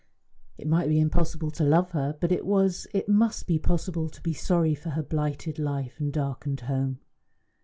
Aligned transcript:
It 0.57 0.65
might 0.67 0.89
be 0.89 0.99
impossible 0.99 1.51
to 1.51 1.63
love 1.63 1.91
her, 1.91 2.17
but 2.19 2.31
it 2.31 2.43
was 2.43 2.87
it 2.91 3.07
must 3.07 3.45
be 3.45 3.59
possible 3.59 4.09
to 4.09 4.21
be 4.23 4.33
sorry 4.33 4.73
for 4.73 4.89
her 4.89 5.03
blighted 5.03 5.59
life 5.59 5.99
and 5.99 6.11
darkened 6.11 6.61
home. 6.61 7.01